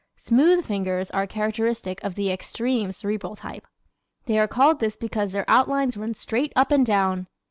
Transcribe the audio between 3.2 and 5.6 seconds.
type. They are called this because their